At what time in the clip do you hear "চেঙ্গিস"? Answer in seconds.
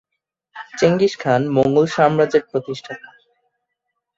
0.73-1.13